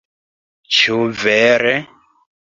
[0.77, 1.77] Ĉu vere?"